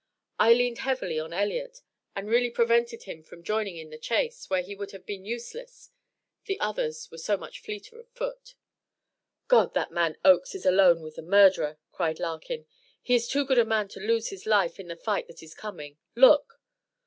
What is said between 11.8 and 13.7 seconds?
cried Larkin. "He is too good a